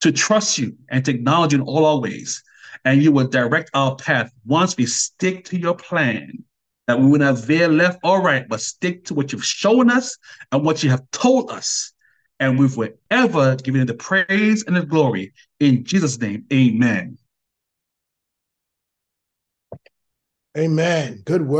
to 0.02 0.12
trust 0.12 0.58
you 0.58 0.76
and 0.90 1.04
to 1.06 1.10
acknowledge 1.10 1.54
you 1.54 1.58
in 1.58 1.64
all 1.64 1.84
our 1.84 1.98
ways. 1.98 2.44
And 2.84 3.02
you 3.02 3.12
will 3.12 3.28
direct 3.28 3.70
our 3.74 3.96
path 3.96 4.30
once 4.44 4.76
we 4.76 4.86
stick 4.86 5.44
to 5.46 5.58
your 5.58 5.74
plan 5.74 6.44
that 6.86 7.00
we 7.00 7.06
will 7.06 7.18
not 7.18 7.38
veer 7.38 7.68
left 7.68 7.98
or 8.04 8.22
right, 8.22 8.48
but 8.48 8.60
stick 8.60 9.04
to 9.06 9.14
what 9.14 9.32
you've 9.32 9.44
shown 9.44 9.90
us 9.90 10.16
and 10.52 10.64
what 10.64 10.82
you 10.82 10.90
have 10.90 11.02
told 11.10 11.50
us. 11.50 11.92
And 12.38 12.58
we 12.58 12.66
will 12.66 12.90
ever 13.10 13.56
give 13.56 13.74
you 13.74 13.84
the 13.84 13.94
praise 13.94 14.64
and 14.66 14.76
the 14.76 14.84
glory. 14.84 15.32
In 15.58 15.84
Jesus' 15.84 16.20
name, 16.20 16.44
amen. 16.52 17.18
Amen. 20.56 21.22
Good 21.24 21.42
work. 21.42 21.54